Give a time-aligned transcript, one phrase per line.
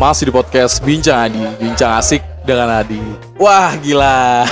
[0.00, 2.96] masih di podcast Bincang Adi, Bincang Asik dengan Adi.
[3.36, 4.48] Wah gila,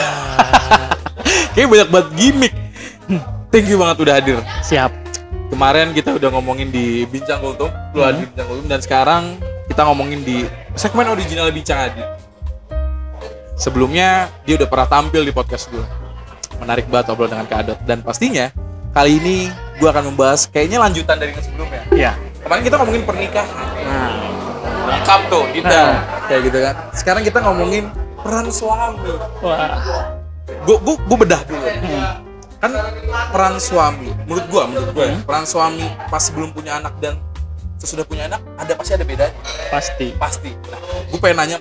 [1.56, 2.54] kayak banyak banget gimmick.
[3.48, 4.38] Thank you banget udah hadir.
[4.61, 4.92] Siap.
[5.48, 9.22] Kemarin kita udah ngomongin di Bincang Kultum, lu hadir di Bincang Kultum, dan sekarang
[9.72, 10.45] kita ngomongin di
[10.76, 12.05] segmen original Bincang Adi.
[13.57, 15.80] Sebelumnya dia udah pernah tampil di podcast gue.
[16.61, 17.79] Menarik banget obrol dengan Kak Adot.
[17.89, 18.53] Dan pastinya
[18.93, 19.49] kali ini
[19.80, 21.83] gue akan membahas kayaknya lanjutan dari yang sebelumnya.
[21.89, 22.12] Iya.
[22.45, 23.49] Kemarin kita ngomongin pernikahan
[23.89, 24.38] Nah,
[24.91, 26.27] lengkap tuh detail Nah.
[26.27, 27.84] kayak gitu kan sekarang kita ngomongin
[28.19, 29.78] peran suami wah.
[30.64, 31.64] gue gue gue bedah dulu
[32.59, 32.70] kan
[33.30, 35.23] peran suami menurut gue menurut gue Hmm.
[35.23, 37.14] peran suami pas belum punya anak dan
[37.77, 39.34] sesudah punya anak ada pasti ada bedanya
[39.69, 40.11] Pasti.
[40.12, 41.56] pasti nah gue pengen nanya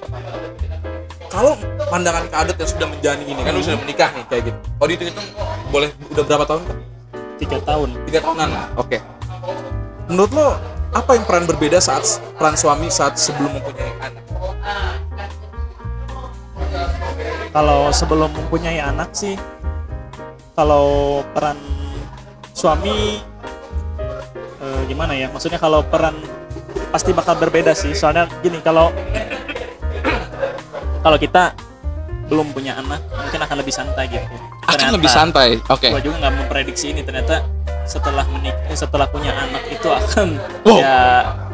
[1.28, 1.54] kalau
[1.86, 4.88] pandangan Kak Adot yang sudah menjalani ini kan lu sudah menikah nih kayak gitu kalau
[4.88, 5.28] dihitung-hitung
[5.68, 6.78] boleh udah berapa tahun kan
[7.38, 7.90] Tiga tahun.
[8.10, 8.98] tiga tahunan oke
[10.10, 10.48] menurut lo
[10.98, 14.26] apa yang peran berbeda saat peran suami saat sebelum mempunyai anak
[17.54, 19.34] Kalau sebelum mempunyai anak sih,
[20.54, 21.58] kalau peran
[22.54, 23.18] suami
[24.62, 25.26] eh, gimana ya?
[25.34, 26.14] Maksudnya kalau peran
[26.94, 27.98] pasti bakal berbeda sih.
[27.98, 28.94] Soalnya gini, kalau
[31.02, 31.58] kalau kita
[32.30, 34.38] belum punya anak, mungkin akan lebih santai gitu.
[34.68, 37.57] akan lebih santai oke Gua juga nggak memprediksi ini ternyata
[37.88, 40.36] setelah menik setelah punya anak itu akan
[40.68, 40.78] Wow.
[40.84, 40.98] ya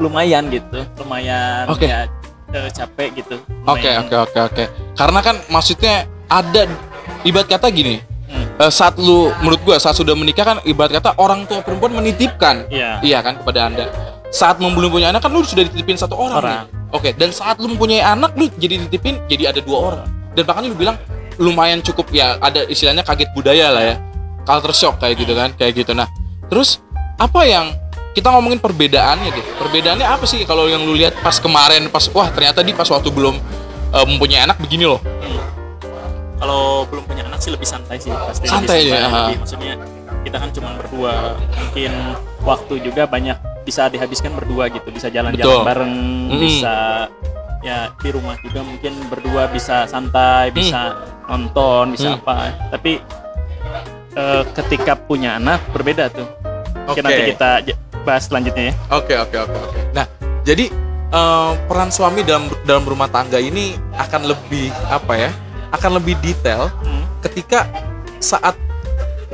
[0.01, 1.85] lumayan gitu lumayan Oke.
[1.85, 2.09] ya
[2.51, 4.63] eh, capek gitu Oke oke oke oke.
[4.93, 6.67] Karena kan maksudnya ada
[7.23, 8.01] ibarat kata gini.
[8.27, 8.45] Hmm.
[8.57, 12.65] eh, saat lu menurut gua saat sudah menikah kan ibarat kata orang tua perempuan menitipkan
[12.67, 12.97] Iya.
[12.99, 13.85] iya kan kepada anda
[14.33, 16.61] saat belum punya anak kan lu sudah dititipin satu orang, Orang.
[16.65, 16.97] nih.
[16.97, 20.65] oke dan saat lu mempunyai anak lu jadi dititipin jadi ada dua orang dan bahkan
[20.65, 20.97] lu bilang
[21.37, 23.95] lumayan cukup ya ada istilahnya kaget budaya lah ya
[24.41, 26.09] culture shock kayak gitu kan kayak gitu nah
[26.47, 26.79] terus
[27.15, 27.71] apa yang
[28.13, 32.29] kita ngomongin perbedaannya deh perbedaannya apa sih kalau yang lu lihat pas kemarin pas wah
[32.29, 33.35] ternyata di pas waktu belum
[33.89, 35.41] eh, mempunyai anak begini loh Hmm.
[36.37, 39.73] kalau belum punya anak sih lebih santai sih pasti Santai lebih ya, lebih, maksudnya
[40.21, 41.13] kita kan cuma berdua
[41.57, 41.91] mungkin
[42.41, 45.15] waktu juga banyak bisa dihabiskan berdua gitu bisa Betul.
[45.15, 45.93] jalan-jalan bareng
[46.29, 46.39] Mm.
[46.39, 46.75] bisa
[47.63, 52.19] ya di rumah juga mungkin berdua bisa santai bisa nonton bisa Hmm.
[52.19, 52.35] apa
[52.69, 52.99] tapi
[54.13, 56.27] eh, ketika punya anak berbeda tuh
[56.83, 56.99] Oke.
[56.99, 57.49] Mungkin nanti kita
[58.03, 59.79] bahas selanjutnya ya Oke oke oke oke.
[59.95, 60.05] Nah
[60.43, 60.67] jadi
[61.09, 65.31] eh, peran suami dalam dalam rumah tangga ini akan lebih apa ya?
[65.71, 67.07] Akan lebih detail Hmm.
[67.23, 67.65] ketika
[68.19, 68.53] saat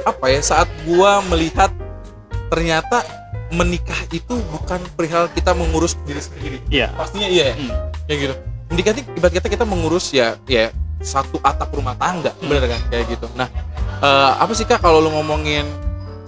[0.05, 0.39] apa ya?
[0.39, 1.73] Saat gua melihat
[2.49, 3.01] ternyata
[3.49, 6.57] menikah itu bukan perihal kita mengurus diri sendiri.
[6.69, 7.55] iya Pastinya iya ya.
[7.57, 7.71] Hmm.
[8.05, 8.33] Ya gitu.
[8.69, 8.81] Ini
[9.17, 10.69] ibarat kita kita mengurus ya ya
[11.01, 12.81] satu atap rumah tangga, bener kan?
[12.93, 13.25] Kayak gitu.
[13.33, 13.49] Nah
[13.99, 15.65] eh, apa sih kak kalau lu ngomongin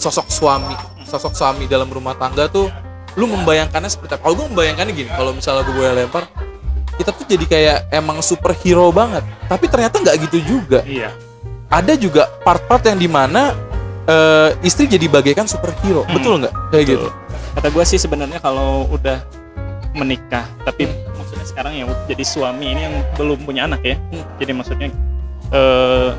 [0.02, 0.74] sosok suami,
[1.12, 2.72] sosok suami dalam rumah tangga tuh,
[3.14, 4.24] lu membayangkannya seperti apa?
[4.24, 6.32] Kalau gue membayangkannya gini, kalau misalnya gue boleh lempar,
[6.96, 9.22] kita tuh jadi kayak emang superhero banget.
[9.46, 10.80] Tapi ternyata nggak gitu juga.
[10.84, 11.12] iya
[11.68, 13.52] Ada juga part-part yang di mana
[14.04, 16.16] eh, istri jadi bagaikan superhero, Hmm.
[16.16, 16.54] betul nggak?
[16.72, 17.08] Kayak gitu.
[17.52, 19.20] kata gue sih sebenarnya kalau udah
[19.92, 24.24] menikah tapi maksudnya sekarang yang jadi suami ini yang belum punya anak ya Hmm.
[24.40, 24.88] jadi maksudnya
[25.52, 26.10] eh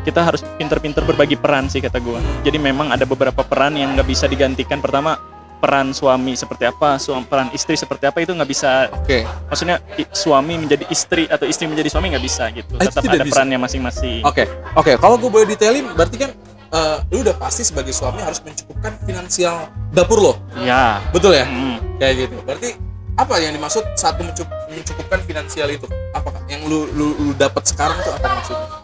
[0.00, 4.06] kita harus pinter-pinter berbagi peran sih kata gue jadi memang ada beberapa peran yang nggak
[4.06, 5.20] bisa digantikan pertama
[5.60, 9.28] peran suami seperti apa suami peran istri seperti apa itu nggak bisa Oke.
[9.44, 13.20] maksudnya i- suami menjadi istri atau istri menjadi suami nggak bisa gitu Ah, tetap ada
[13.20, 13.34] bisa.
[13.36, 14.96] perannya masing-masing Oke, oke.
[14.96, 16.32] Kalau gue boleh detailin, berarti kan
[16.70, 21.44] eh, lu udah pasti sebagai suami harus mencukupkan finansial dapur lo, ya betul ya?
[21.44, 21.76] Hmm.
[22.00, 22.36] Kayak gitu.
[22.40, 22.68] Berarti
[23.18, 23.84] apa yang dimaksud
[24.16, 25.84] mencukup- mencukupkan finansial itu?
[26.16, 28.79] Apa yang lu lu, lu dapat sekarang tuh apa maksudnya?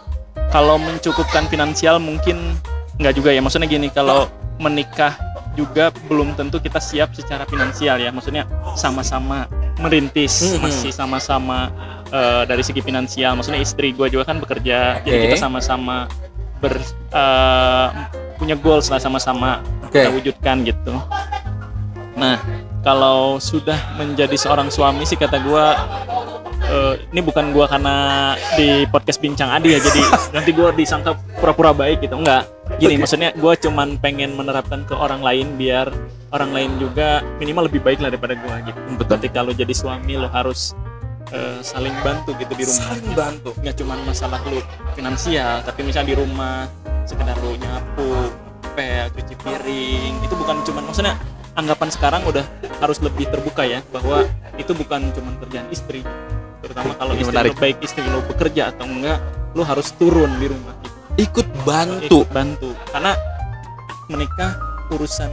[0.56, 2.56] Kalau mencukupkan finansial mungkin
[2.96, 4.24] nggak juga ya maksudnya gini kalau
[4.56, 5.12] menikah
[5.52, 9.44] juga belum tentu kita siap secara finansial ya maksudnya sama-sama
[9.76, 10.64] merintis Mhm.
[10.64, 11.68] masih sama-sama
[12.08, 15.24] eh, dari segi finansial maksudnya istri gue juga kan bekerja jadi Oke.
[15.28, 16.08] kita sama-sama
[16.56, 16.80] ber
[17.12, 17.88] eh,
[18.40, 20.00] punya goals lah sama-sama Oke.
[20.00, 20.96] kita wujudkan gitu
[22.16, 22.40] nah
[22.80, 25.66] kalau sudah menjadi seorang suami sih kata gue
[26.66, 27.96] eh, ini bukan gua karena
[28.58, 30.00] di podcast bincang Adi ya jadi
[30.36, 32.46] nanti gua disangka pura-pura baik gitu enggak
[32.78, 33.06] gini Oke.
[33.06, 35.90] maksudnya gua cuman pengen menerapkan ke orang lain biar
[36.34, 39.16] orang lain juga minimal lebih baik lah daripada gua gitu Betul.
[39.22, 40.74] ketika lo jadi suami lo harus
[41.30, 43.50] eh, saling bantu gitu di rumah Saling bantu.
[43.62, 44.60] nggak cuman masalah lu
[44.94, 46.66] finansial tapi misalnya di rumah
[47.06, 48.30] sekedar lu nyapu
[48.76, 51.14] pel cuci piring itu bukan cuman maksudnya
[51.56, 52.44] anggapan sekarang udah
[52.84, 54.28] harus lebih terbuka ya bahwa
[54.60, 56.04] itu bukan cuman kerjaan istri
[56.66, 57.50] terutama kalau Ini istri menarik.
[57.50, 59.18] lu baik istri lu bekerja atau enggak
[59.52, 60.96] lu harus turun di rumah gitu.
[61.16, 62.18] Ikut bantu.
[62.20, 63.12] Ikut bantu karena
[64.06, 64.52] menikah
[64.88, 65.30] urusan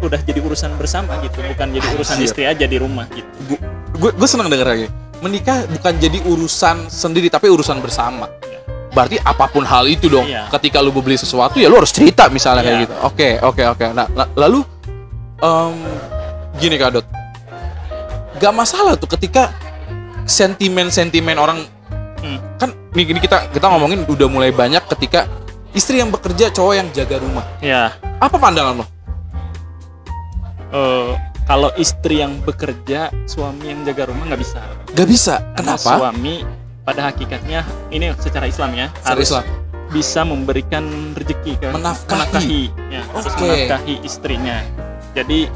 [0.00, 2.26] udah jadi urusan bersama gitu bukan jadi urusan Anjir.
[2.26, 3.62] istri aja di rumah gitu Gu-
[3.96, 4.86] gue gue seneng denger lagi
[5.18, 8.26] menikah bukan jadi urusan sendiri tapi urusan bersama
[8.90, 10.50] berarti apa pun hal itu dong Iya.
[10.50, 12.82] ketika lu beli sesuatu ya lu harus cerita misalnya kayak Iya.
[12.82, 14.66] gitu oke oke oke nah la- lalu
[15.38, 15.74] em,
[16.56, 17.06] gini kak Dot
[18.36, 19.54] gak masalah tuh ketika
[20.32, 21.60] sentimen sentimen orang
[22.18, 22.38] Hmm.
[22.54, 25.26] kan ini, ini kita kita ngomongin udah mulai banyak ketika
[25.72, 28.86] istri yang bekerja cowok yang jaga rumah ya apa pandangan lo
[30.70, 31.10] eh,
[31.42, 36.34] kalau istri yang bekerja suami yang jaga rumah nggak bisa gak bisa Karena kenapa suami
[36.82, 39.44] pada hakikatnya ini secara Islam ya Secara harus Islam.
[39.90, 42.62] bisa memberikan rezeki ke Menafkahi.
[42.88, 43.42] ya, harus Oke.
[43.42, 44.62] menafkahi istrinya
[45.12, 45.50] jadi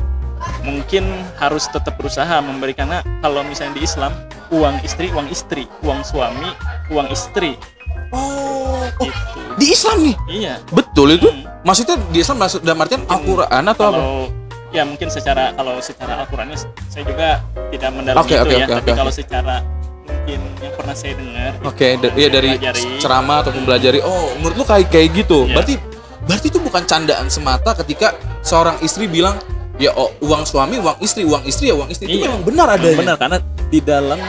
[0.61, 1.07] mungkin
[1.37, 4.13] harus tetap berusaha memberikan karena kalau misalnya di Islam
[4.49, 6.51] uang istri uang istri uang suami
[6.89, 7.59] uang istri
[8.11, 11.43] oh, oh, gitu di Islam nih iya betul itu Hmm.
[11.63, 14.15] maksudnya di Islam maksud dalam artian Al-Quran atau apa kalau
[14.71, 18.75] ya mungkin secara kalau secara Al-Qur'annya saya juga tidak mendalami Oke, itu oke, ya oke,
[18.77, 19.55] tapi oke, kalau secara
[20.07, 22.51] mungkin yang pernah saya dengar Oke, gitu, da- iya saya dari
[22.99, 23.99] ceramah atau mempelajari.
[24.03, 25.47] Oh, menurut lu kayak kayak gitu.
[25.47, 25.55] Iya.
[25.55, 25.75] Berarti
[26.23, 29.35] berarti itu bukan candaan semata ketika seorang istri bilang,
[29.77, 32.33] "Ya, oh, uang suami, uang istri, uang istri ya uang istri." Itu Iya.
[32.33, 32.99] memang benar Memang adanya.
[32.99, 34.21] benar karena di dalam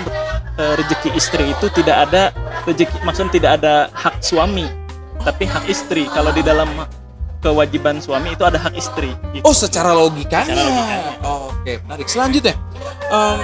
[0.57, 2.33] eh, rezeki istri itu tidak ada
[2.63, 4.65] rezeki maksudnya tidak ada hak suami
[5.21, 6.65] tapi hak istri kalau di dalam
[7.37, 9.43] kewajiban suami itu ada hak istri gitu.
[9.43, 10.49] Oh, secara logikanya.
[10.49, 11.11] Secara logikanya.
[11.45, 12.07] Oke, menarik.
[12.09, 12.53] Selanjutnya,
[13.07, 13.39] em,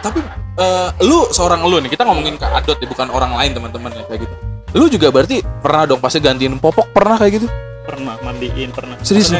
[0.00, 0.20] tapi
[0.56, 4.04] eh, lu seorang lu nih, kita ngomongin ke Adot ya, bukan orang lain teman-teman ya
[4.08, 4.34] kayak gitu.
[4.72, 7.48] Lu juga berarti pernah dong pasti gantiin popok pernah kayak gitu?
[7.80, 9.34] pernah mandiin pernah Serius?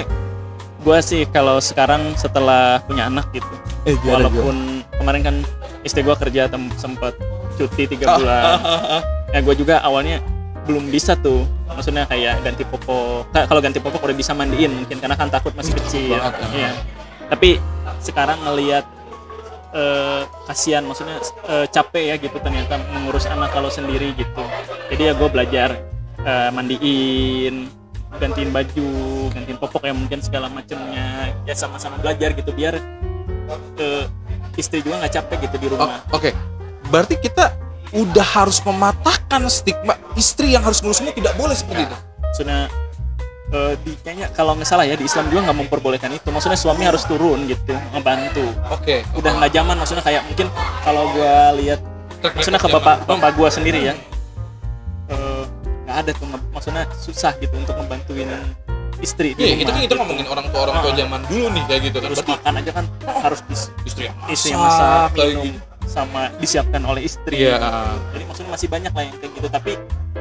[0.81, 3.47] Gue sih kalau sekarang setelah punya anak gitu.
[3.85, 5.37] Eh, walaupun kemarin kan
[5.81, 7.12] istri gue kerja tem- sempat
[7.55, 8.43] cuti Ah, tiga bulan.
[9.31, 10.19] Ya gue juga awalnya
[10.65, 11.47] belum bisa tuh.
[11.71, 15.55] Maksudnya kayak ganti popok Ka- kalau ganti popok udah bisa mandiin mungkin karena kan takut
[15.55, 16.17] masih kecil.
[16.17, 16.49] banget, ya.
[16.50, 16.71] Iya.
[17.31, 17.50] tapi
[18.00, 18.83] sekarang ngelihat
[19.71, 24.43] eh, kasihan maksudnya eh, capek ya gitu ternyata mengurus anak kalau sendiri gitu.
[24.91, 25.79] Jadi ya gue belajar
[26.21, 27.71] eh, mandiin
[28.19, 28.87] gantiin baju
[29.31, 31.31] gantiin popok ya mungkin segala macemnya.
[31.47, 32.81] Ya sama-sama belajar gitu biar
[33.79, 34.05] eh,
[34.59, 36.35] istri juga nggak capek gitu di Oh, rumah Oke,
[36.91, 37.55] berarti kita
[37.91, 41.97] udah harus mematahkan stigma istri yang harus ngurus semua tidak boleh seperti itu.
[42.23, 42.61] maksudnya
[43.51, 46.29] eh, di kayaknya kalau nggak salah ya di Islam juga nggak memperbolehkan itu.
[46.31, 48.47] Maksudnya suami harus turun gitu ngebantu.
[48.71, 50.47] Oke, udah nggak zaman maksudnya kayak mungkin
[50.87, 51.81] kalau gua lihat
[52.21, 53.95] maksudnya ke bapak bapak gua sendiri ya
[55.91, 58.31] nggak ada tuh maksudnya susah gitu untuk ngebantuin
[59.03, 59.95] istri Iya, kita kan gitu.
[59.99, 60.97] ngomongin orang tua orang tua Ah.
[60.97, 62.07] zaman dulu nih kayak gitu kan.
[62.07, 62.85] terus Berarti makan aja kan
[63.19, 65.59] harus dis- istri yang masak, istri yang masak minum gitu.
[65.85, 67.59] sama disiapkan oleh istri Iya.
[68.13, 69.71] jadi maksudnya masih banyak lah yang kayak gitu tapi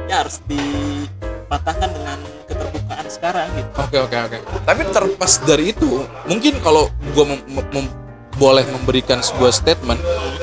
[0.04, 4.36] ya harus dipatahkan dengan keterbukaan sekarang gitu Oke oke oke.
[4.64, 5.90] Tapi terlepas dari itu,
[6.24, 7.94] mungkin kalau gua mem- mem- mem-
[8.32, 10.00] boleh memberikan sebuah statement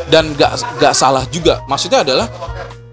[0.08, 1.66] dan gak gak salah juga.
[1.66, 2.30] Maksudnya adalah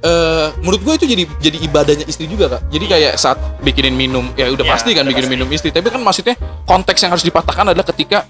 [0.04, 2.68] eh menurut gue itu jadi jadi ibadahnya istri juga kak.
[2.68, 5.36] Jadi kayak saat bikinin minum, ya udah Iya, pasti kan udah bikinin pasti.
[5.40, 5.68] minum istri.
[5.70, 8.28] Tapi kan maksudnya konteks yang harus dipatahkan adalah ketika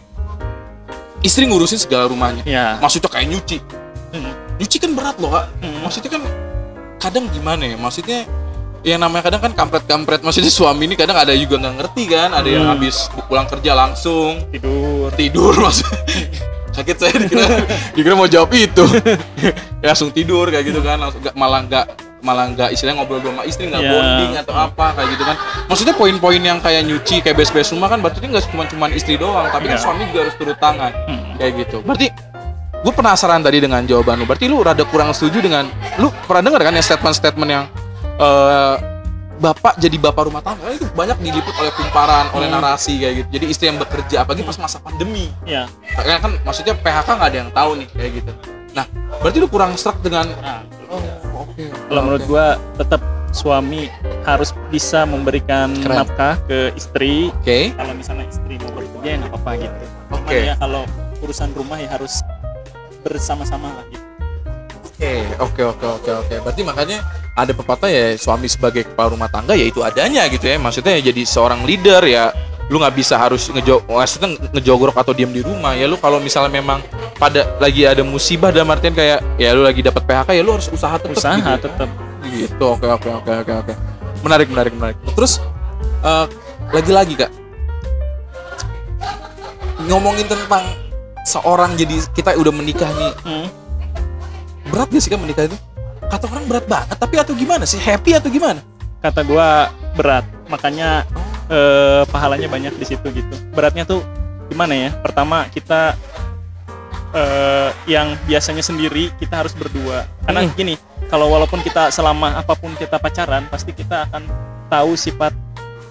[1.20, 2.44] istri ngurusin segala rumahnya.
[2.44, 3.58] ya Maksudnya kayak nyuci.
[4.14, 4.32] Hmm.
[4.56, 5.46] Nyuci kan berat loh kak.
[5.58, 5.82] Hmm.
[5.82, 6.22] Maksudnya kan
[6.96, 7.74] kadang gimana ya?
[7.74, 8.22] Maksudnya
[8.84, 12.44] yang namanya kadang kan kampret-kampret maksudnya suami ini kadang ada juga nggak ngerti kan ada
[12.44, 12.76] yang Hmm.
[12.76, 16.04] habis pulang kerja langsung tidur tidur maksudnya
[16.74, 17.46] kaget saya dikira
[17.92, 18.84] dikira mau jawab itu
[19.38, 19.54] ya,
[19.86, 21.86] langsung tidur kayak gitu kan langsung nggak- malah nggak
[22.20, 23.90] malah nggak istilahnya ngobrol sama istri nggak Ya.
[23.90, 28.00] bonding atau apa kayak gitu kan maksudnya poin-poin yang kayak nyuci kayak beres-beres rumah kan
[28.00, 29.82] berarti nggak cuma cuma istri doang tapi kan Ya.
[29.82, 31.36] suami juga harus turut tangan Hmm.
[31.36, 32.08] kayak gitu berarti
[32.74, 36.60] gue penasaran tadi dengan jawaban lu berarti lu rada kurang setuju dengan lu pernah dengar
[36.62, 37.64] kan ya statement-statement yang
[38.16, 38.74] eh,
[39.34, 42.56] bapak jadi bapak rumah tangga itu banyak diliput oleh kumparan oleh Hmm.
[42.56, 43.28] narasi kayak gitu.
[43.32, 45.26] Jadi istri yang bekerja apalagi pas masa pandemi.
[45.42, 48.32] Ya karena kan maksudnya PHK nggak ada yang tahu nih kayak gitu.
[48.72, 48.86] Nah
[49.18, 51.02] berarti lu kurang serak dengan nah, oh
[51.46, 51.62] oke.
[51.88, 53.90] Kalau menurut gua tetap suami
[54.22, 55.98] harus bisa memberikan Keren.
[56.00, 57.34] nafkah ke istri.
[57.34, 57.74] Oke.
[57.74, 59.84] Kalau misalnya istri mau bekerja ya nggak apa-apa gitu.
[60.08, 60.38] Cuman Oke.
[60.40, 60.82] ya kalau
[61.18, 62.22] urusan rumah ya harus
[63.00, 64.03] bersama-sama lah gitu
[65.04, 66.34] Oke, oke, oke, oke, oke.
[66.44, 66.98] Berarti makanya
[67.34, 70.56] ada pepatah ya suami sebagai kepala rumah tangga ya itu adanya gitu ya.
[70.56, 72.30] Maksudnya ya jadi seorang leader ya
[72.72, 76.48] lu nggak bisa harus ngejo maksudnya ngejogrok atau diam di rumah ya lu kalau misalnya
[76.48, 76.80] memang
[77.20, 80.72] pada lagi ada musibah dalam artian kayak ya lu lagi dapat PHK ya lu harus
[80.72, 81.68] usaha tetap usaha gitu.
[81.68, 81.88] tetap
[82.24, 83.72] gitu oke oke oke oke oke
[84.24, 85.44] menarik menarik menarik terus
[86.00, 86.26] eh,
[86.72, 87.30] lagi-lagi kak
[89.84, 90.64] ngomongin tentang
[91.28, 93.46] seorang jadi kita udah menikah nih Hmm.
[94.74, 95.54] Berat gak sih kan menikah itu?
[96.10, 97.78] Kata orang berat banget tapi atau gimana sih?
[97.78, 98.58] Happy atau gimana?
[98.98, 101.06] Kata gua berat makanya
[101.46, 103.34] eh, pahalanya banyak di situ gitu.
[103.54, 104.02] Beratnya tuh
[104.50, 104.90] gimana ya?
[104.98, 105.94] Pertama kita
[107.14, 110.10] eh, yang biasanya sendiri kita harus berdua.
[110.26, 110.52] Karena Hmm.
[110.58, 110.74] gini
[111.06, 114.26] kalau walaupun kita selama apa pun kita pacaran pasti kita akan
[114.66, 115.30] tahu sifat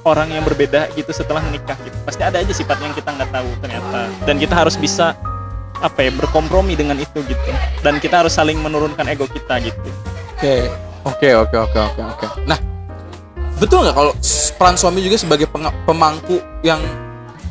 [0.03, 1.95] orang yang berbeda gitu setelah menikah gitu.
[2.03, 4.11] Pasti ada aja sifat yang kita nggak tahu ternyata.
[4.27, 5.15] Dan kita harus bisa
[5.83, 7.49] apa ya berkompromi dengan itu gitu
[7.83, 9.89] dan kita harus saling menurunkan ego kita gitu
[10.39, 10.67] Oke,
[11.03, 12.27] oke, oke, oke, oke, oke.
[12.47, 12.59] Nah,
[13.59, 14.11] betul nggak kalau
[14.59, 15.47] peran suami juga sebagai
[15.87, 16.79] pemangku yang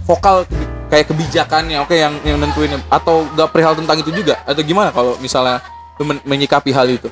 [0.08, 0.44] vokal
[0.92, 4.40] kayak kebijakannya, oke, yang yang nentuin atau nggak perihal tentang itu juga?
[4.44, 5.60] Atau gimana kalau misalnya
[5.96, 7.08] lu men- menyikapi hal itu?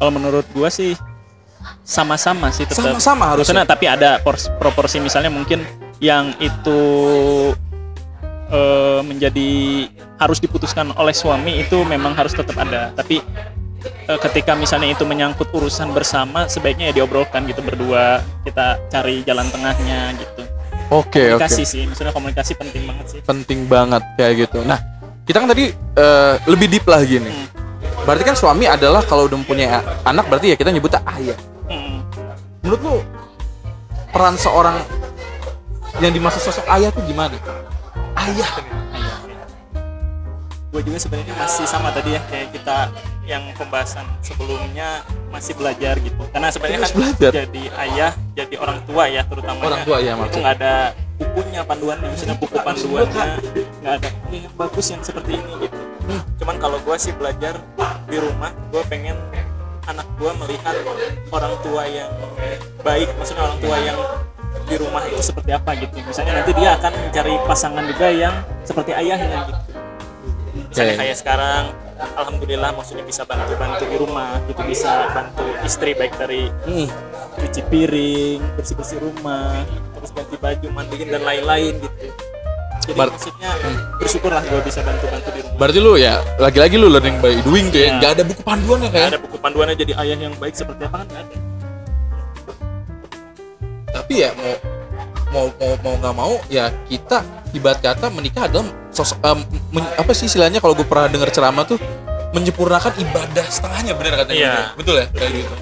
[0.00, 0.96] kalau menurut gua sih
[1.84, 3.68] sama-sama sih tetap Sama-sama harusnya.
[3.68, 5.60] Tapi ada pors- proporsi misalnya mungkin
[6.00, 6.78] yang itu
[8.50, 9.50] eh, menjadi
[10.20, 12.90] harus diputuskan oleh suami itu memang harus tetap ada.
[12.92, 13.22] Tapi
[13.82, 19.46] eh, ketika misalnya itu menyangkut urusan bersama sebaiknya ya diobrolkan gitu berdua kita cari jalan
[19.48, 20.42] tengahnya gitu.
[20.90, 21.38] Oke, oke.
[21.38, 23.20] Komunikasi sih, maksudnya komunikasi penting banget sih.
[23.22, 24.58] Penting banget kayak gitu.
[24.66, 24.82] Nah,
[25.22, 27.30] kita kan tadi eh, lebih deep lah gini.
[27.30, 27.46] Hmm.
[28.02, 31.38] Berarti kan suami adalah kalau udah punya anak berarti ya kita nyebutnya ayah.
[31.70, 32.02] Hmm.
[32.66, 32.96] Menurut lu
[34.10, 34.82] peran seorang
[36.02, 37.38] yang dimaksud sosok ayah tuh gimana?
[38.20, 38.52] Ayah.
[40.70, 42.94] gue juga sebenarnya masih sama tadi ya kayak kita
[43.26, 47.30] yang pembahasan sebelumnya masih belajar gitu karena sebenarnya kan belajar?
[47.34, 50.38] jadi ayah jadi orang tua ya terutama Orang tua ya, itu maksud.
[50.38, 50.74] nggak ada
[51.16, 53.26] bukunya panduannya misalnya buku panduannya
[53.82, 56.22] nggak ada "Ini yang bagus yang seperti ini gitu Hmm.
[56.38, 57.54] cuman kalau gue sih belajar
[58.04, 59.14] di rumah gue pengen
[59.84, 60.74] anak gue melihat
[61.28, 62.10] orang tua yang
[62.80, 63.98] baik maksudnya orang tua yang
[64.70, 68.90] di rumah itu seperti apa gitu misalnya nanti dia akan mencari pasangan juga yang seperti
[68.92, 69.62] ayahnya gitu
[70.64, 71.64] misalnya kayak sekarang
[72.16, 76.86] alhamdulillah maksudnya bisa bantu-bantu di rumah gitu bisa bantu istri baik dari Hmm.
[77.36, 82.06] cuci piring bersih-bersih rumah terus ganti baju mandiin dan lain-lain gitu
[82.80, 83.50] jadi Bar- maksudnya
[83.98, 87.76] bersyukurlah gue bisa bantu-bantu di rumah Berarti lu ya lagi-lagi lu learning by doing tuh
[87.76, 87.84] ya.
[87.84, 87.92] Iya.
[87.98, 89.12] Nggak ada buku panduannya Nggak kayak.
[89.12, 91.36] ada buku panduannya jadi ayah yang baik seperti apa kan nggak ada
[94.10, 94.54] Tapi ya mau
[95.30, 97.22] mau mau mau nggak mau ya kita
[97.54, 99.38] ibarat kata menikah adalah sosok em,
[99.70, 101.78] men- apa sih istilahnya kalau gue pernah dengar ceramah tuh
[102.34, 104.50] menyempurnakan ibadah setengahnya bener katanya Iya.
[104.50, 104.74] gitu.
[104.74, 105.54] betul ya kayak gitu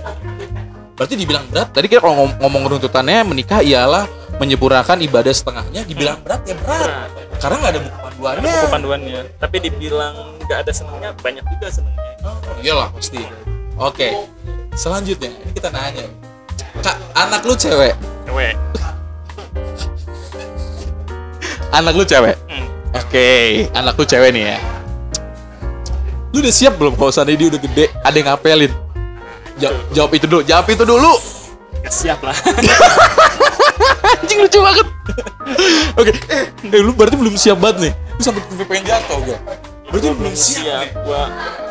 [0.97, 4.09] berarti dibilang berat tadi kita kalau ngom- ngomong runtutannya menikah ialah
[4.41, 9.21] menyempurnakan ibadah setengahnya dibilang berat ya berat karena nggak ada buku ada panduannya buku panduannya
[9.37, 13.21] tapi dibilang nggak ada senangnya banyak juga senangnya Oh, iyalah pasti.
[13.77, 14.09] Oke.
[14.73, 16.09] Selanjutnya ini kita nanya.
[16.79, 17.95] Kak, anak lu cewek.
[18.25, 18.55] cewek
[21.77, 22.37] Anak lu cewek.
[22.49, 22.67] Hmm.
[22.97, 23.29] Oke,
[23.73, 24.59] anak lu cewek nih ya.
[26.33, 28.73] Lu udah siap belum kalau seandainya dia udah gede, ada yang ngapelin?
[29.59, 31.13] Ja- jawab itu dulu, jawab itu dulu.
[31.89, 32.37] Siap lah
[34.21, 34.87] Anjing lucu banget.
[35.97, 37.93] Oke, eh, eh, lu berarti belum siap banget nih.
[38.19, 39.39] Lu sampai pengen jatuh gua.
[39.89, 40.85] Berarti lu belum siap.
[40.85, 41.23] siap gua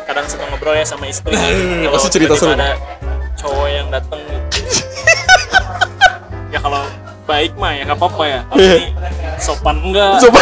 [0.08, 2.56] kadang suka ngobrol ya sama istri Kalau pasti cerita seru.
[2.56, 2.74] ada
[7.28, 8.40] baik mah ya nggak apa-apa ya.
[8.48, 8.76] Tapi Iya.
[9.38, 10.16] sopan enggak.
[10.24, 10.40] Coba.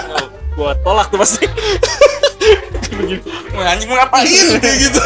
[0.56, 1.44] gua tolak tuh pasti.
[3.60, 4.26] Anjing mau ngapain?
[4.62, 5.02] Kayak gitu.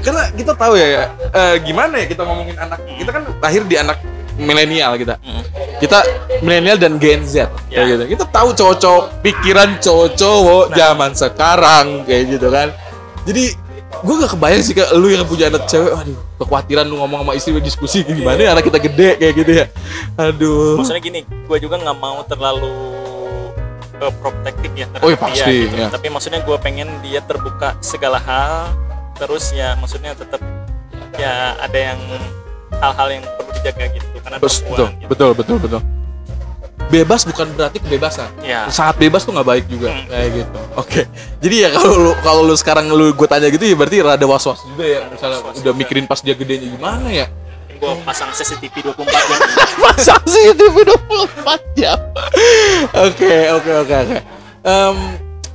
[0.00, 2.78] Karena kita tahu ya, ya eh, gimana ya kita ngomongin anak.
[2.84, 3.98] Kita kan lahir di anak
[4.36, 5.16] milenial kita.
[5.20, 5.44] Hmm.
[5.80, 5.96] kita
[6.40, 7.84] milenial dan Gen Z kayak Ya.
[7.88, 8.04] gitu.
[8.12, 10.76] Kita tahu cowok-cowok pikiran cowok-cowok Nah.
[10.76, 12.68] zaman sekarang kayak gitu kan.
[13.24, 13.44] Jadi
[13.90, 17.32] gue gak kebayang sih ke lu yang punya anak cewek aduh kekhawatiran lu ngomong sama
[17.36, 19.66] istri diskusi gimana ya anak kita gede kayak gitu ya
[20.16, 22.72] aduh maksudnya gini gua juga nggak mau terlalu
[24.00, 25.76] eh, protektif ya terhadap Oh, iya, pasti, dia gitu.
[25.76, 25.88] ya.
[25.92, 28.72] tapi maksudnya gua pengen dia terbuka segala hal
[29.20, 30.40] terus ya maksudnya tetap
[31.20, 32.00] ya ada yang
[32.80, 35.08] hal-hal yang perlu dijaga gitu karena betul perempuan gitu.
[35.12, 35.80] betul betul betul
[36.88, 38.32] bebas bukan berarti kebebasan.
[38.40, 38.64] Ya.
[38.66, 40.06] Sangat bebas tuh nggak baik juga Hmm.
[40.06, 40.58] kayak gitu.
[40.74, 41.00] Oke.
[41.38, 44.42] Jadi ya kalau lu kalau lu sekarang lu gue tanya gitu ya berarti rada was
[44.42, 45.78] was juga ya misalnya Was-was udah juga.
[45.78, 47.26] mikirin pas dia gedenya gimana ya?
[47.76, 49.38] Gue pasang CCTV 24 jam.
[49.84, 51.98] Pasang CCTV 24 jam.
[53.02, 54.18] Oke oke oke oke.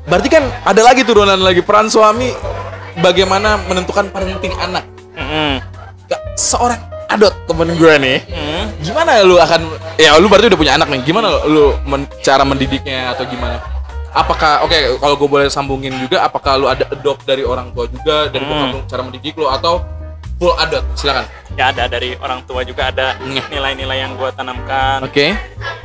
[0.05, 2.29] Berarti kan ada lagi turunan lagi peran suami
[2.97, 4.85] bagaimana menentukan parenting anak?
[5.13, 5.61] Mm-mm.
[6.05, 8.17] Gak, seorang adot temen gue nih.
[8.27, 8.63] Mm.
[8.85, 9.61] gimana lu akan
[9.97, 11.01] ya lu berarti udah punya anak nih.
[11.03, 13.57] Gimana lu men- cara mendidiknya atau gimana?
[14.15, 18.31] Apakah oke kalau gue boleh sambungin juga apakah lu ada adopt dari orang tua juga
[18.31, 18.71] dari Hmm.
[18.71, 19.83] bokap cara mendidik lu atau
[20.35, 21.27] full adot silakan.
[21.55, 25.03] Ya ada dari orang tua juga ada nilai-nilai yang gue tanamkan.
[25.03, 25.35] Oke.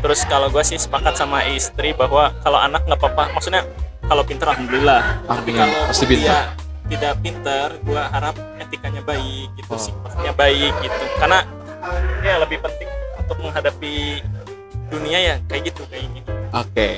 [0.02, 3.62] Terus kalau gue sih sepakat sama istri bahwa kalau anak nggak apa-apa maksudnya
[4.06, 5.22] kalau pinter alhamdulillah.
[5.30, 6.44] Alhamdulillah, kalau pasti pintar.
[6.90, 9.78] Tidak pinter gue harap etikanya baik gitu Oh.
[9.78, 11.46] sifatnya baik gitu karena
[12.20, 14.20] ya lebih penting untuk menghadapi
[14.90, 16.20] dunia ya kayak gitu kayak gini
[16.50, 16.88] oke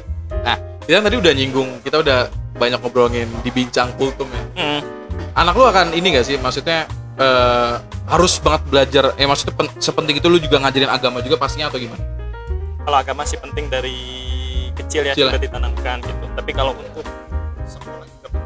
[0.43, 2.19] nah kita tadi udah nyinggung kita udah
[2.53, 4.43] banyak ngobrolin di bincang kultum ya.
[4.61, 4.81] Hmm.
[5.33, 6.37] Anak lu akan ini gak sih?
[6.37, 6.85] Maksudnya
[7.17, 7.75] eh,
[8.07, 9.05] harus banget belajar.
[9.17, 12.03] Eh maksudnya pen- sepenting itu lu juga ngajarin agama juga pastinya atau gimana?
[12.83, 13.95] kalau agama sih penting dari
[14.75, 17.07] kecil ya Kecil sudah ditanamkan gitu tapi kalau untuk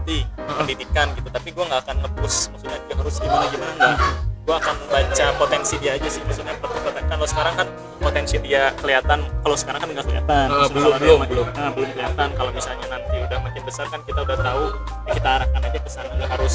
[0.06, 3.94] penting pendidikan gitu tapi gue nggak akan ngepush maksudnya dia harus gimana gimana enggak
[4.46, 7.66] gue akan baca potensi dia aja sih maksudnya pertukaran kalau sekarang kan
[7.98, 11.46] potensi dia kelihatan kalau sekarang kan nggak kelihatan Maksudnya belum, belum, makin- belum.
[11.52, 14.64] nah, belum kelihatan kalau misalnya nanti udah makin besar kan kita udah tahu
[15.02, 16.54] ya kita arahkan aja ke sana nggak harus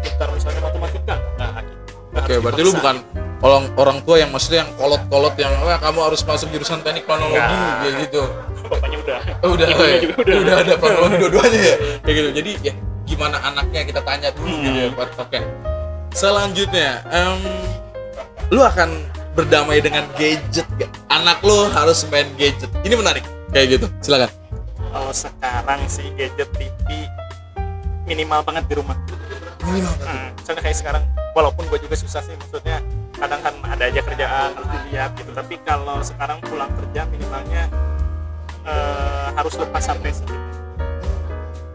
[0.00, 1.92] pintar misalnya matematika nggak gitu.
[2.10, 2.96] Nggak Oke, harus berarti lu bukan
[3.40, 7.40] orang orang tua yang maksudnya yang kolot-kolot yang wah kamu harus masuk jurusan teknik planologi
[7.80, 8.22] kayak gitu.
[8.68, 9.98] bapaknya udah Oh, udah, ya?
[9.98, 10.36] juga udah.
[10.36, 11.74] udah ada planologi dua-duanya ya.
[12.04, 12.28] Kayak gitu.
[12.36, 12.72] Jadi ya
[13.10, 14.62] gimana anaknya kita tanya dulu Hmm.
[14.62, 14.88] gitu ya.
[14.94, 15.08] Pak.
[15.18, 15.38] Oke.
[16.10, 17.38] Selanjutnya, em,
[18.48, 19.02] lu akan
[19.32, 20.90] berdamai dengan gadget gak?
[21.08, 22.70] Anak lu harus main gadget.
[22.80, 23.22] Ini menarik.
[23.50, 23.86] Kayak gitu.
[24.00, 24.30] Silakan.
[24.88, 27.06] kalau sekarang sih gadget TV
[28.04, 28.98] minimal banget di rumah
[29.62, 29.94] Minimal.
[30.02, 32.82] Hmm, soalnya kayak sekarang walaupun gue juga susah sih maksudnya
[33.14, 37.70] kadang kan ada aja kerjaan harus dilihat gitu tapi kalau sekarang pulang kerja minimalnya
[38.62, 40.34] eh, harus lepas HP sih gitu.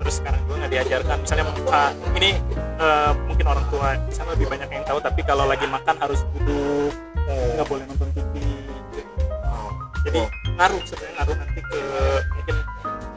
[0.05, 1.17] Terus sekarang gue nggak diajarkan.
[1.25, 1.81] Misalnya muka
[2.13, 2.31] ini
[2.77, 6.93] eh, mungkin orang tua misalnya lebih banyak yang tahu tapi kalau lagi makan harus duduk
[7.25, 8.33] nggak boleh nonton TV
[10.05, 10.21] jadi
[10.53, 11.79] ngaruh sebenarnya ngaruh nanti ke
[12.29, 12.55] mungkin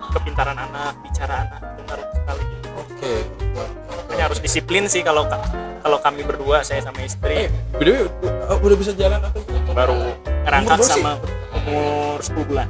[0.09, 2.43] kepintaran anak bicara anak itu ngaruh sekali.
[2.49, 3.13] Gitu Oke.
[4.09, 5.45] makanya harus disiplin sih kalau ka-
[5.85, 7.53] kalau kami berdua saya sama istri.
[7.77, 8.09] Beda
[8.57, 9.45] udah bisa jalan atau?
[9.77, 10.01] Baru
[10.49, 11.21] ngerangkak sama
[11.53, 12.69] umur 10 bulan.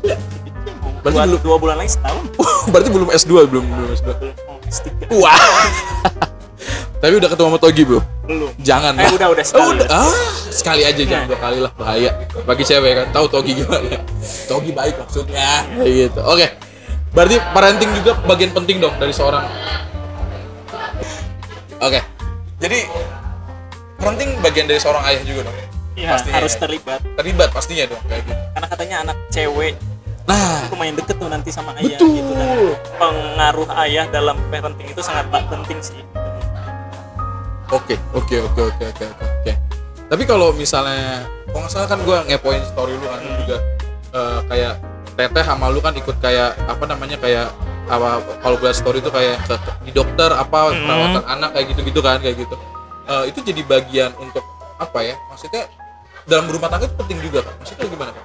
[0.00, 0.16] Iya.
[1.02, 2.24] Berarti dua, belum- dua bulan lagi setahun
[2.72, 4.08] Berarti belum S2 belum belum S2.
[4.14, 5.38] belum oh, S3 Wah.
[6.96, 7.98] Tapi udah ketemu sama Togi, Bro.
[8.22, 9.10] belum Jangan eh lah.
[9.12, 9.86] udah udah Oh, sekali udah.
[9.90, 10.14] Ah,
[10.48, 12.10] sekali aja jangan dua kali lah bahaya.
[12.40, 13.98] Bagi cewek kan tahu Togi gimana.
[14.46, 15.66] Togi baik maksudnya.
[15.74, 16.20] Kayak gitu.
[16.22, 16.46] Oke.
[17.10, 19.42] Berarti parenting juga bagian penting dong dari seorang.
[21.78, 22.00] Oke.
[22.56, 22.78] Jadi
[23.98, 25.56] parenting bagian dari seorang ayah juga dong.
[25.92, 26.58] Iya, Pastinya harus ya.
[26.58, 28.32] terlibat Terlibat pastinya dong kayak gitu.
[28.48, 29.74] karena katanya anak cewek
[30.22, 32.14] Nah, lumayan deket tuh nanti sama ayah Betul.
[32.14, 32.50] gitu dan
[32.94, 35.98] pengaruh ayah dalam parenting itu sangat penting sih
[37.72, 39.52] Oke, oke, oke, oke, oke, oke.
[40.06, 43.36] Tapi kalau misalnya, kalau nggak salah kan gue ngepoin story lu kan Hmm.
[43.40, 43.56] juga
[44.12, 44.74] eh, kayak
[45.12, 47.48] teteh sama lu kan ikut kayak apa namanya kayak
[47.88, 50.84] apa kalau gue story itu kayak ke, ke- di dokter apa Hmm.
[50.84, 52.56] perawatan anak kayak gitu-gitu kan kayak gitu.
[53.02, 54.44] Eh, itu jadi bagian untuk
[54.76, 55.16] apa ya?
[55.26, 55.64] Maksudnya
[56.22, 57.56] dalam rumah tangga itu penting juga kan?
[57.56, 58.24] Maksudnya gimana kan?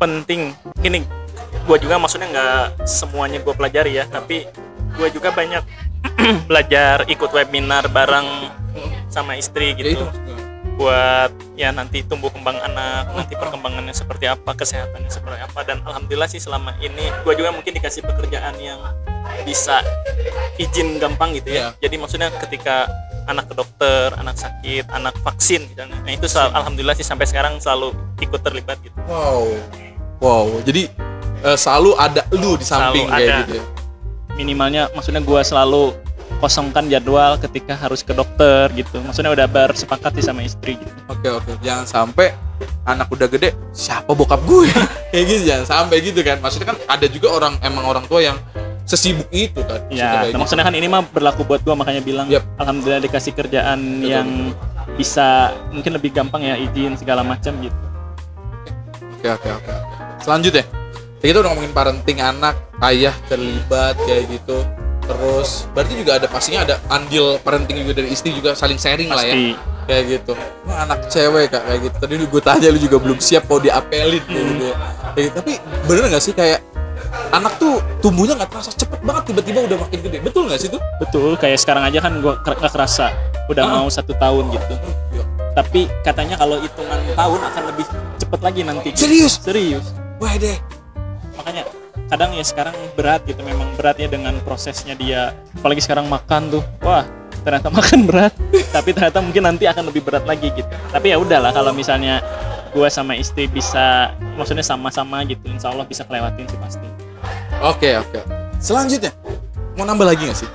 [0.00, 0.56] Penting.
[0.80, 1.04] Gini
[1.60, 4.48] gue juga maksudnya nggak semuanya gue pelajari ya tapi
[4.96, 5.62] gue juga banyak
[6.48, 8.26] belajar ikut webinar bareng
[9.06, 10.36] sama istri Ya itu gitu maksudnya.
[10.74, 15.60] buat ya nanti tumbuh kembang anak nanti perkembangannya seperti apa kesehatannya seperti apa.
[15.62, 18.80] Dan alhamdulillah sih selama ini gue juga mungkin dikasih pekerjaan yang
[19.44, 19.84] bisa
[20.56, 21.76] izin gampang gitu ya.
[21.78, 22.88] Jadi maksudnya ketika
[23.26, 26.00] anak ke dokter anak sakit anak vaksin misalnya.
[26.00, 28.96] Nah itu sel- alhamdulillah sih sampai sekarang selalu ikut terlibat gitu.
[29.04, 29.52] Wow,
[30.20, 30.46] wow.
[30.62, 30.86] Jadi
[31.40, 33.40] eh, selalu ada lu di samping Selalu kayak ada.
[33.44, 33.54] gitu.
[33.56, 33.64] ya.
[34.36, 35.92] minimalnya maksudnya gue selalu
[36.38, 41.28] kosongkan jadwal ketika harus ke dokter gitu maksudnya udah bersepakat sih sama istri gitu Oke
[41.28, 42.32] oke, jangan sampai
[42.88, 44.70] anak udah gede siapa bokap gue
[45.12, 46.40] kayak gitu jangan sampai gitu kan.
[46.40, 48.38] Maksudnya kan ada juga orang emang orang tua yang
[48.88, 49.80] sesibuk itu kan.
[49.92, 50.38] Ya kayak nah, gitu.
[50.40, 52.46] maksudnya kan ini mah berlaku buat gue makanya bilang Yap.
[52.56, 54.54] alhamdulillah dikasih kerjaan yang
[54.96, 57.76] bisa mungkin lebih gampang ya izin segala macam gitu
[59.20, 59.68] Oke oke oke.
[59.68, 59.99] oke.
[60.20, 60.64] Selanjutnya,
[61.18, 64.60] ya kita udah ngomongin parenting anak, ayah terlibat kayak gitu.
[65.02, 69.20] Terus berarti juga ada pastinya ada andil parenting juga dari istri juga saling sharing lah
[69.20, 69.34] ya.
[69.34, 69.52] pasti
[69.90, 70.32] Kayak gitu.
[70.64, 71.96] Wah, anak cewek kak kayak gitu.
[71.98, 74.64] Tadi gue tanya lu juga belum siap kalau diapelin kayak gitu.
[74.64, 74.76] ya.
[75.10, 75.34] Kayak gitu.
[75.34, 75.52] Tapi
[75.84, 76.60] bener nggak sih kayak
[77.30, 80.18] anak tuh tumbuhnya nggak terasa cepet banget tiba-tiba udah makin gede.
[80.22, 80.78] Betul nggak sih tuh?
[81.00, 83.10] betul kayak sekarang aja kan gue nggak kerasa
[83.48, 83.72] udah Ah.
[83.80, 84.74] mau satu tahun gitu
[85.10, 85.24] Iya.
[85.56, 89.40] tapi katanya kalau hitungan tahun akan lebih cepet lagi nanti Serius?
[89.42, 90.58] serius Wah deh.
[91.32, 91.64] makanya
[92.12, 97.06] kadang ya sekarang berat gitu memang beratnya dengan prosesnya dia apalagi sekarang makan tuh wah
[97.40, 98.34] ternyata makan berat
[98.68, 102.20] tapi ternyata mungkin nanti akan lebih berat lagi gitu tapi ya udahlah kalau misalnya
[102.70, 106.86] gue sama istri bisa maksudnya sama-sama gitu insya Allah bisa kelewatin sih pasti
[107.60, 108.20] Oke oke.
[108.56, 109.12] Selanjutnya
[109.76, 110.50] mau nambah lagi nggak sih?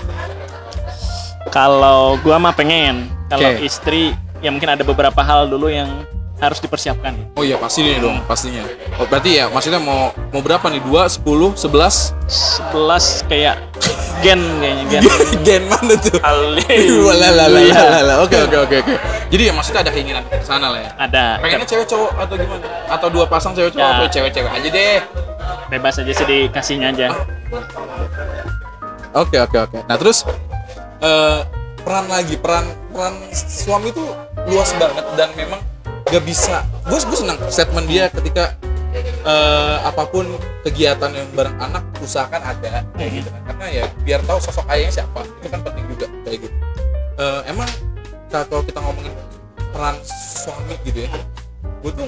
[1.49, 3.63] kalau gue mah pengen kalau Oke.
[3.63, 6.03] istri ya mungkin ada beberapa hal dulu yang
[6.35, 8.59] harus dipersiapkan Oh iya pasti nih dong pastinya.
[8.95, 10.83] Oh, berarti ya maksudnya mau mau berapa nih?
[10.83, 12.11] Dua, sepuluh, sebelas?
[12.71, 12.75] 11
[13.25, 13.55] kayak
[14.19, 15.03] gen kayaknya gen
[15.47, 16.19] Gen mana tuh?
[17.07, 18.19] Walalalala.
[18.19, 18.93] Oke oke oke oke.
[19.27, 20.91] Jadi ya maksudnya ada keinginan ke sana lah ya.
[20.97, 22.65] ada Pengennya cewek cowok atau gimana?
[22.87, 23.95] Atau dua pasang cewek cowok Ya.
[23.95, 24.99] atau cewek-cewek aja deh.
[25.65, 27.07] bebas aja sih dikasihnya aja
[29.13, 29.77] Oke oke oke.
[29.83, 30.27] Nah terus
[30.99, 31.39] eh,
[31.79, 34.03] peran lagi peran peran suami itu
[34.45, 35.61] luas banget dan memang
[36.05, 36.61] gak bisa.
[36.85, 38.53] Gue gue senang statement dia ketika
[39.25, 40.25] eh, apa pun
[40.61, 43.41] kegiatan yang bareng anak usahakan ada kayak gitu kan.
[43.49, 46.55] Karena ya biar tahu sosok ayahnya siapa itu kan penting juga kayak gitu.
[47.15, 47.69] Eh, emang
[48.29, 49.13] kalau kita ngomongin
[49.71, 49.95] peran
[50.43, 51.09] suami gitu ya,
[51.79, 52.07] gue tuh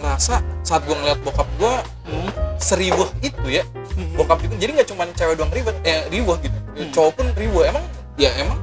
[0.00, 1.74] ngerasa saat gue ngeliat bokap gue
[2.06, 2.30] Hmm.
[2.56, 3.66] seribuh itu ya
[4.14, 6.92] bokap juga jadi nggak cuma cewek doang ribet eh ribuh gitu Hmm.
[6.94, 7.82] cowok pun ribuh emang
[8.14, 8.62] ya emang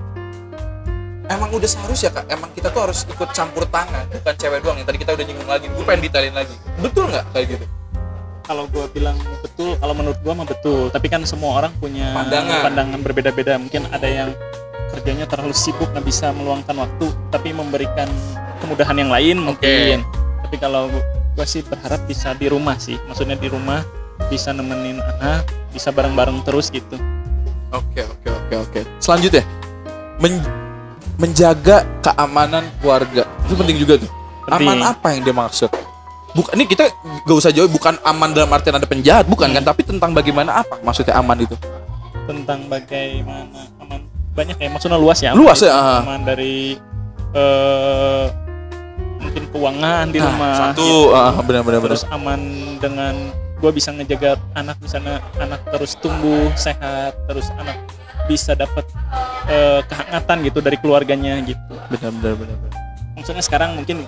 [1.30, 2.26] emang udah seharusnya kak.
[2.28, 4.78] Emang kita tuh harus ikut campur tangan bukan cewek doang.
[4.80, 6.56] Yang tadi kita udah nyinggung lagi gue pengen detailin lagi.
[6.80, 7.66] Betul nggak kayak gitu?
[8.44, 10.92] Kalau gue bilang betul kalau menurut gue mah betul.
[10.92, 13.00] Tapi kan semua orang punya Pandangan.
[13.00, 13.56] berbeda-beda.
[13.56, 14.30] Mungkin ada yang
[14.92, 18.06] kerjanya terlalu sibuk nggak bisa meluangkan waktu tapi memberikan
[18.60, 20.04] kemudahan yang lain mungkin.
[20.44, 20.92] Tapi kalau
[21.34, 23.00] gue sih berharap bisa di rumah sih.
[23.08, 23.82] Maksudnya di rumah
[24.28, 27.00] bisa nemenin anak bisa bareng-bareng terus gitu.
[27.74, 28.82] Oke oke oke oke.
[29.02, 29.42] Selanjutnya
[30.22, 30.63] men-
[31.16, 33.24] menjaga keamanan keluarga.
[33.46, 34.10] Itu penting juga tuh.
[34.44, 34.68] Penting.
[34.68, 35.70] aman apa yang dia maksud?
[36.34, 36.90] Bukan ini kita
[37.24, 39.64] gak usah jauh bukan aman dalam artian ada penjahat bukan kan?
[39.64, 41.56] Tapi tentang bagaimana apa maksudnya aman itu?
[42.26, 44.02] Tentang bagaimana aman.
[44.34, 45.32] Banyak ya maksudnya luas ya.
[45.32, 46.74] Luas ya, aman dari
[47.32, 48.26] eh,
[49.22, 50.54] mungkin keuangan di Nah, rumah.
[50.60, 51.16] satu gitu.
[51.16, 52.40] ah, benar-benar benar terus aman
[52.78, 53.14] dengan
[53.58, 57.80] gue bisa ngejaga anak misalnya anak terus tumbuh sehat terus anak
[58.30, 58.88] bisa dapat
[59.48, 61.74] eh, kehangatan gitu dari keluarganya gitu.
[61.92, 62.84] Benar-benar benar
[63.24, 64.04] maksudnya sekarang mungkin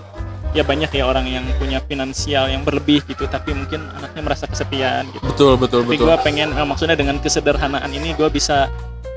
[0.51, 5.07] ya banyak ya orang yang punya finansial yang berlebih gitu tapi mungkin anaknya merasa kesepian
[5.11, 5.23] gitu.
[5.23, 6.07] Betul betul tapi betul.
[6.11, 8.67] gue pengen eh, maksudnya dengan kesederhanaan ini gue bisa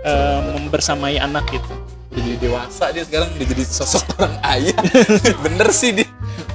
[0.07, 1.75] eh, membersamai anak gitu.
[2.15, 4.79] Jadi dewasa dia sekarang dia jadi sosok orang ayah
[5.47, 6.07] bener sih dia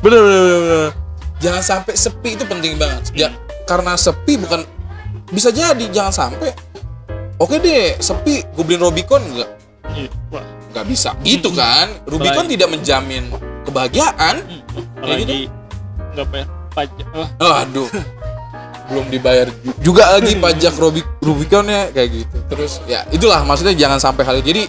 [0.03, 0.91] bener bener, bener, bener.
[1.39, 3.03] jangan sampai sepi itu penting banget.
[3.11, 3.29] Ya,
[3.67, 4.63] karena sepi bukan
[5.31, 6.51] bisa jadi jangan sampai
[7.43, 8.41] oke deh sepi.
[8.49, 9.51] Gue beliin Robicon enggak
[9.91, 10.07] Iya,
[10.71, 11.11] nggak bisa.
[11.21, 13.27] Itu kan Rubicon tidak menjamin
[13.63, 14.35] kebahagiaan.
[14.41, 14.61] Hmm,
[14.97, 15.51] apalagi
[16.13, 17.29] nggak bayar pajak wah
[17.59, 17.89] aduh.
[18.83, 22.37] Belum dibayar ju- juga lagi pajak Rubi- Rubiconnya kayak gitu.
[22.47, 24.49] Terus ya itulah maksudnya jangan sampai hal itu.
[24.49, 24.63] Jadi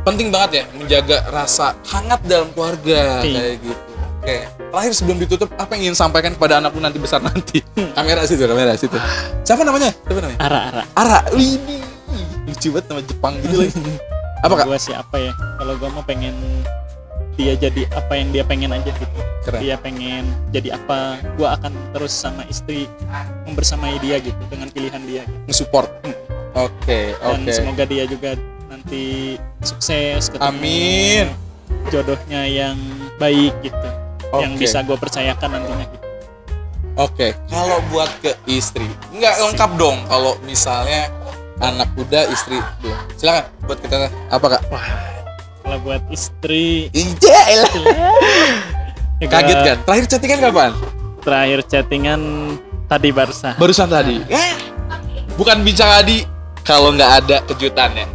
[0.00, 3.34] penting banget ya menjaga rasa hangat dalam keluarga Iya.
[3.34, 3.82] kayak gitu.
[4.20, 4.36] Oke.
[4.70, 7.58] Terakhir sebelum ditutup apa yang ingin sampaikan kepada anakmu nanti besar nanti?
[7.74, 8.96] Kamera situ kamera situ.
[9.42, 9.90] Siapa namanya?
[9.90, 10.38] Siapa namanya?
[10.38, 11.80] Arah arah Ara Widi
[12.60, 13.72] lucu banget nama Jepang gitu lagi
[14.44, 14.66] apa kak?
[14.68, 15.32] Gue sih apa ya?
[15.56, 16.36] Kalau gue mau pengen
[17.40, 19.20] dia jadi apa yang dia pengen aja gitu.
[19.40, 19.64] Keren.
[19.64, 22.84] dia pengen jadi apa gue akan terus sama istri
[23.48, 25.48] membersamai dia gitu dengan pilihan dia gitu.
[25.48, 25.88] nge-support.
[26.52, 27.52] Oke dan oke.
[27.56, 28.36] semoga dia juga
[28.68, 31.26] nanti sukses ketemu Amin.
[31.88, 32.76] jodohnya yang
[33.16, 33.88] baik gitu
[34.36, 34.68] yang Oke.
[34.68, 36.06] bisa gue percayakan nantinya gitu.
[37.00, 41.08] Oke, kalau buat ke istri, nggak lengkap dong kalau misalnya
[41.60, 42.96] anak udah istri belum.
[43.14, 43.96] Silakan buat kita
[44.28, 44.62] apa kak?
[45.60, 47.72] kalau buat istri Iya, elah.
[49.20, 49.76] ya kaget kan?
[49.84, 50.72] Terakhir chattingan kapan?
[51.20, 52.20] terakhir chattingan
[52.88, 54.24] tadi barusan Barusan tadi.
[54.24, 54.52] Eh,
[55.36, 56.24] bukan bicara di
[56.60, 58.08] kalau nggak ada kejutannya.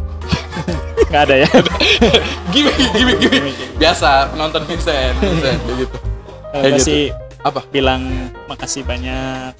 [1.06, 1.50] nggak ada ya
[2.52, 3.54] gimik, gimik, gimik.
[3.78, 5.96] Biasa penonton Vincent, Vincent kayak gitu.
[6.50, 7.14] Kalau Kayak gitu.
[7.46, 7.60] Apa?
[7.70, 8.02] bilang
[8.50, 9.54] makasih banyak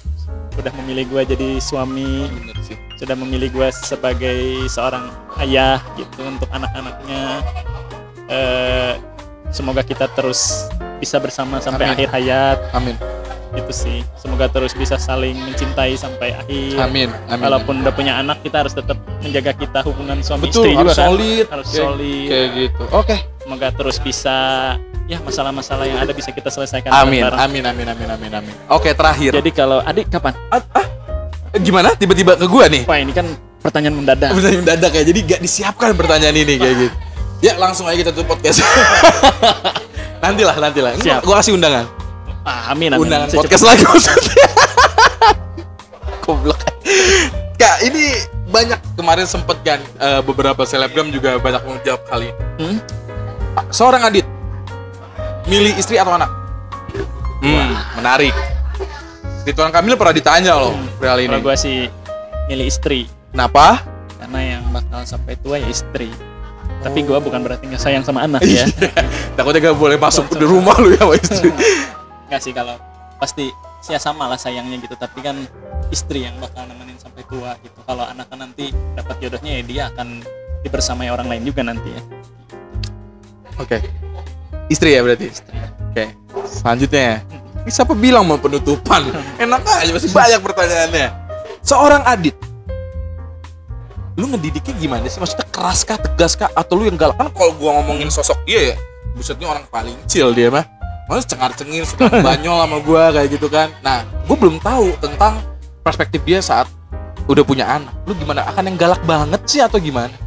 [0.57, 2.25] udah memilih gue jadi suami
[2.61, 2.75] sih.
[2.97, 5.07] sudah memilih gue sebagai seorang
[5.39, 7.45] ayah gitu untuk anak-anaknya
[8.27, 8.93] eh
[9.49, 10.67] semoga kita terus
[10.97, 11.93] bisa bersama sampai Amin.
[11.95, 12.97] akhir hayat Amin,
[13.53, 17.39] itu sih semoga terus bisa saling mencintai sampai akhir amin, amin.
[17.39, 20.97] walaupun udah punya anak kita harus tetap menjaga kita hubungan suami betul istri juga harus
[20.97, 22.83] kan solid, harus Kayak- solid kayak gitu.
[22.91, 23.15] Oke.
[23.39, 24.37] semoga terus bisa
[25.07, 27.39] ya masalah-masalah yang ada bisa kita selesaikan Amin, bareng-bareng.
[27.41, 28.53] amin, amin, amin, amin, amin.
[28.67, 29.31] Oke, terakhir.
[29.33, 30.35] jadi kalau adik kapan
[31.57, 31.95] Gimana?
[31.95, 32.83] Tiba-tiba ke gua nih?
[32.83, 33.25] wah ini kan
[33.57, 36.95] pertanyaan mendadak pertanyaan mendadak ya jadi gak disiapkan pertanyaan ini kayak gitu
[37.39, 38.61] ya langsung aja kita tutup podcast
[40.23, 41.21] nantilah nantilah Ini Siap.
[41.21, 41.83] gua kasih undangan
[42.43, 44.47] ah, amin amin undangan Secepat- podcast lagi maksudnya
[46.23, 46.59] goblok
[47.55, 52.77] kak ini banyak kemarin sempet kan eh, beberapa selebgram juga banyak menjawab hal ini Hmm?
[53.53, 54.25] Ah, seorang adit
[55.47, 56.29] milih istri atau anak?
[57.39, 58.35] Hmm, menarik.
[59.47, 61.31] Ridwan Kamil pernah ditanya loh perihal ini.
[61.31, 61.77] Kalau gue sih
[62.51, 63.07] milih istri.
[63.31, 63.79] Kenapa?
[64.19, 66.11] Karena yang bakal sampai tua ya istri.
[66.83, 68.67] Tapi gue bukan berarti nggak sayang sama anak ya.
[69.39, 71.49] Takutnya gak boleh masuk di rumah lu ya sama istri.
[72.27, 72.75] Nggak sih kalau
[73.23, 73.47] pasti
[73.87, 74.99] ya sama lah sayangnya gitu.
[74.99, 75.39] Tapi kan
[75.95, 77.79] istri yang bakal nemenin sampai tua gitu.
[77.87, 80.27] Kalau anak kan nanti dapat jodohnya ya dia akan
[80.67, 82.03] dibersamai orang lain juga nanti ya.
[83.63, 84.06] Oke.
[84.67, 85.31] Istri ya berarti?
[85.91, 86.05] Oke.
[86.47, 87.23] Selanjutnya.
[87.63, 89.07] Ini siapa bilang mau penutupan?
[89.43, 91.07] Enak aja masih banyak pertanyaannya.
[91.63, 92.47] Seorang Adit
[94.17, 97.53] lu ngedidiknya gimana sih maksudnya keras kah tegas kah atau lu yang galak kan kalau
[97.53, 98.75] gua ngomongin sosok dia ya
[99.13, 100.65] busetnya orang paling chill dia mah
[101.05, 105.37] malah cengar cengir suka banyol sama gua kayak gitu kan nah gua belum tahu tentang
[105.85, 106.65] perspektif dia saat
[107.29, 110.17] udah punya anak lu gimana akan yang galak banget sih atau gimana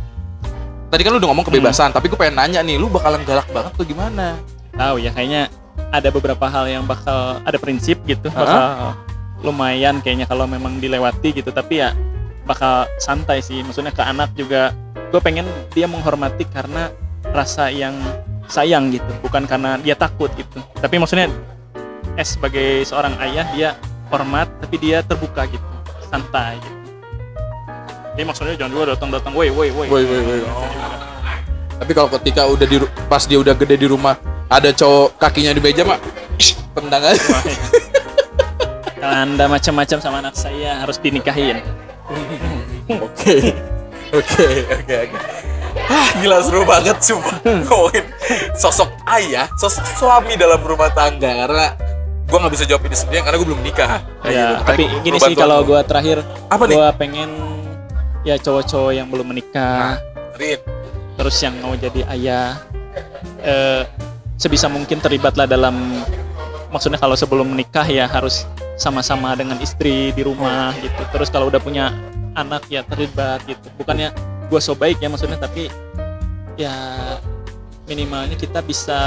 [0.91, 3.73] tadi kan lu udah ngomong kebebasan tapi gue pengen nanya nih lu bakalan galak banget
[3.79, 4.35] tuh gimana?
[4.75, 5.47] Tahu ya kayaknya
[5.95, 8.99] ada beberapa hal yang bakal ada prinsip gitu bakal
[9.41, 11.55] lumayan kayaknya kalau memang dilewati gitu.
[11.55, 11.95] Tapi ya
[12.45, 13.63] bakal santai sih.
[13.63, 14.75] Maksudnya ke anak juga
[15.15, 16.91] gue pengen dia menghormati karena
[17.31, 17.95] rasa yang
[18.51, 19.13] sayang gitu.
[19.23, 20.59] Bukan karena dia takut gitu.
[20.83, 21.31] Tapi maksudnya
[22.19, 23.71] eh sebagai seorang ayah dia
[24.11, 25.63] hormat tapi dia terbuka gitu.
[26.11, 26.80] Santai gitu
[28.21, 30.41] jadi maksudnya jangan juga datang-datang woi woi woi Woi, woi, woi.
[31.81, 32.77] tapi kalau ketika udah di
[33.09, 34.21] pas dia udah gede di rumah
[34.53, 35.97] ada cowok kakinya di meja mah
[36.77, 37.17] tendang aja
[39.01, 41.65] kalau anda macam-macam sama anak saya harus dinikahin
[42.91, 43.55] Oke.
[44.11, 45.17] Oke, oke, oke.
[45.87, 48.03] Ah, gila seru banget sumpah ngomongin
[48.59, 51.79] sosok ayah, sosok suami dalam rumah tangga karena
[52.27, 54.03] gua nggak bisa jawab ini sendiri karena gue belum nikah.
[54.27, 54.67] Ya gitu.
[54.67, 57.31] tapi gini sih kalau gue terakhir Apa gue pengen
[58.25, 60.01] ya cowok-cowok yang belum menikah.
[60.37, 60.61] Rin,
[61.17, 62.61] terus yang mau jadi ayah.
[63.41, 63.83] Eh,
[64.41, 66.01] sebisa mungkin terlibatlah dalam
[66.73, 68.49] maksudnya kalau sebelum menikah ya harus
[68.81, 71.03] sama-sama dengan istri di rumah gitu.
[71.13, 71.93] Terus kalau udah punya
[72.33, 73.69] anak ya terlibat gitu.
[73.77, 74.13] Bukannya
[74.49, 75.69] gue so baik ya maksudnya tapi
[76.57, 76.73] ya
[77.85, 78.99] minimalnya kita bisa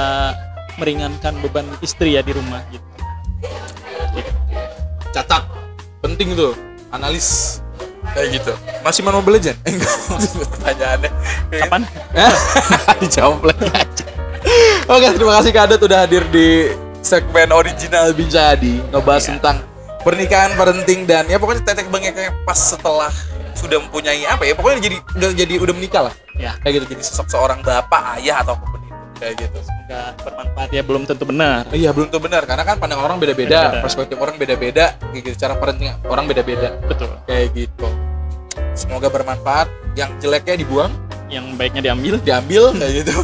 [0.77, 2.85] meringankan beban istri ya di rumah gitu.
[5.13, 5.45] Catat.
[6.03, 6.51] Penting tuh,
[6.91, 7.62] analis
[8.11, 8.53] kayak gitu.
[8.83, 9.57] Masih main Mobile Legend?
[9.63, 9.95] Eh, enggak.
[10.51, 11.11] Pertanyaannya.
[11.53, 11.81] kapan
[13.01, 14.05] Dijawab lagi aja.
[14.91, 19.31] Oke, terima kasih Kak udah hadir di segmen original Bincadi ngebahas Iya.
[19.35, 19.57] tentang
[20.03, 23.11] pernikahan parenting dan ya pokoknya tetek bengek kayak pas setelah
[23.55, 27.03] sudah mempunyai apa ya pokoknya jadi udah jadi udah menikah lah ya kayak gitu jadi
[27.07, 28.59] sosok seorang bapak ayah atau
[29.23, 29.59] kayak gitu.
[29.87, 31.63] Nggak bermanfaat ya belum tentu benar.
[31.71, 32.43] Iya belum tentu benar.
[32.43, 35.31] Karena kan pandangan orang beda-beda perspektif orang beda-beda gitu.
[35.39, 36.75] Cara parenting orang beda-beda.
[36.83, 37.15] Betul.
[37.23, 37.87] Kayak gitu.
[38.75, 39.71] Semoga bermanfaat.
[39.95, 40.91] Yang jeleknya dibuang.
[41.31, 42.19] Yang baiknya diambil.
[42.19, 43.15] Diambil kayak gitu.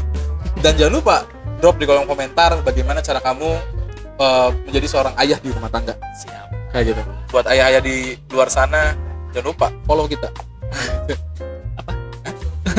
[0.63, 1.15] Dan jangan lupa
[1.59, 3.49] drop di kolom komentar bagaimana cara kamu
[4.15, 5.99] uh, menjadi seorang ayah di rumah tangga.
[6.23, 6.71] Siap.
[6.71, 7.01] Kayak gitu.
[7.29, 8.95] Buat ayah-ayah di luar sana
[9.35, 10.31] jangan lupa follow kita?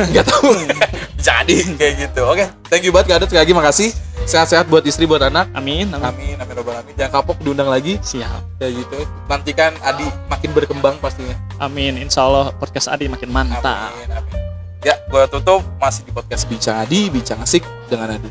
[0.09, 0.51] nggak tahu.
[1.27, 2.23] Jadi kayak gitu.
[2.25, 3.91] Oke thank you banget Kak Adot sekali lagi makasih.
[4.25, 5.53] Sehat-sehat buat istri buat anak.
[5.53, 6.05] Amin amin.
[6.05, 6.95] Amin amin robbal alamin.
[6.97, 8.01] Jangan kapok diundang lagi.
[8.01, 8.61] Siap.
[8.61, 8.99] Kayak gitu.
[9.27, 11.37] Nantikan Adi makin berkembang pastinya.
[11.61, 13.93] Amin insya Allah podcast Adi makin mantap.
[13.93, 14.37] Amin amin.
[14.81, 15.61] Ya gua tutup.
[15.77, 18.31] Masih di podcast bincang Adi bincang asik dengan Adi.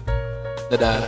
[0.70, 1.02] Dadah